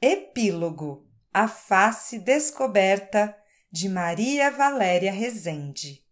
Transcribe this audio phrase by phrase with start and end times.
[0.00, 3.34] Epílogo A Face Descoberta
[3.72, 6.04] de Maria Valéria Rezende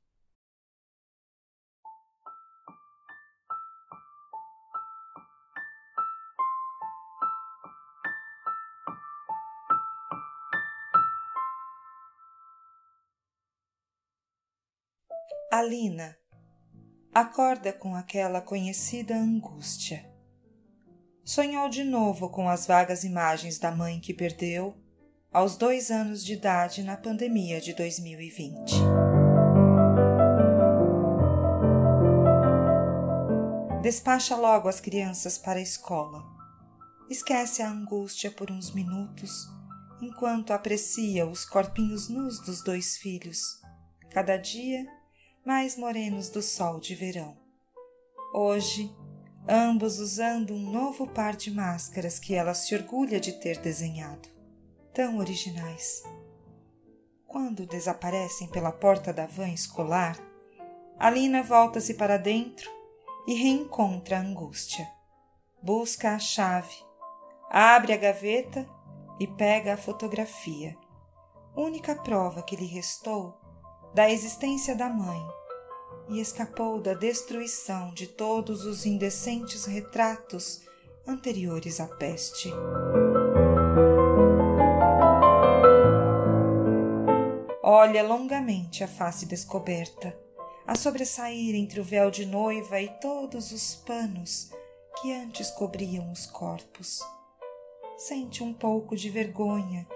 [15.53, 16.19] Alina
[17.15, 20.14] acorda com aquela conhecida angústia.
[21.25, 24.77] Sonhou de novo com as vagas imagens da mãe que perdeu
[25.33, 28.75] aos dois anos de idade na pandemia de 2020.
[33.81, 36.23] Despacha logo as crianças para a escola.
[37.09, 39.49] Esquece a angústia por uns minutos
[40.03, 43.63] enquanto aprecia os corpinhos nus dos dois filhos,
[44.11, 44.87] cada dia
[45.43, 47.35] mais morenos do sol de verão.
[48.35, 48.95] Hoje,
[49.49, 54.29] ambos usando um novo par de máscaras que ela se orgulha de ter desenhado,
[54.93, 56.03] tão originais.
[57.27, 60.19] Quando desaparecem pela porta da van escolar,
[60.99, 62.71] Alina volta-se para dentro
[63.27, 64.89] e reencontra a angústia.
[65.63, 66.75] Busca a chave,
[67.51, 68.67] abre a gaveta
[69.19, 70.77] e pega a fotografia,
[71.57, 73.39] única prova que lhe restou
[73.95, 75.44] da existência da mãe
[76.09, 80.63] e escapou da destruição de todos os indecentes retratos
[81.07, 82.53] anteriores à peste.
[87.63, 90.19] Olha longamente a face descoberta,
[90.67, 94.51] a sobressair entre o véu de noiva e todos os panos
[95.01, 97.01] que antes cobriam os corpos.
[97.97, 99.87] Sente um pouco de vergonha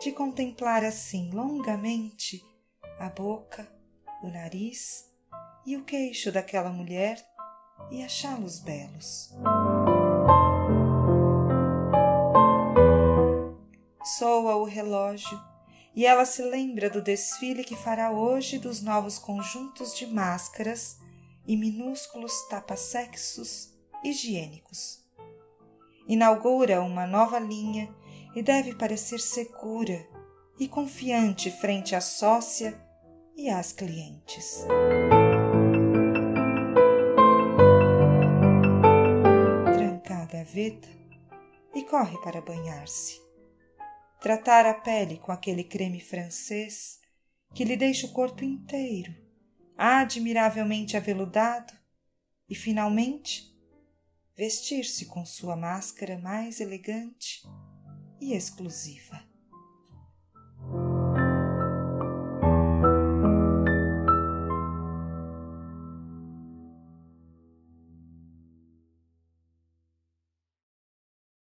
[0.00, 2.44] de contemplar assim longamente
[2.98, 3.66] a boca,
[4.22, 5.15] o nariz
[5.66, 7.18] e o queixo daquela mulher
[7.90, 9.34] e achá-los belos.
[14.18, 15.38] Soa o relógio
[15.94, 20.98] e ela se lembra do desfile que fará hoje dos novos conjuntos de máscaras
[21.46, 23.74] e minúsculos tapa-sexos
[24.04, 25.04] higiênicos.
[26.06, 27.92] Inaugura uma nova linha
[28.34, 30.06] e deve parecer segura
[30.58, 32.80] e confiante frente à sócia
[33.36, 34.64] e às clientes.
[40.56, 40.88] Gaveta
[41.74, 43.20] e corre para banhar-se.
[44.20, 46.98] Tratar a pele com aquele creme francês
[47.54, 49.14] que lhe deixa o corpo inteiro,
[49.76, 51.74] admiravelmente aveludado,
[52.48, 53.52] e finalmente
[54.36, 57.42] vestir-se com sua máscara mais elegante
[58.20, 59.35] e exclusiva.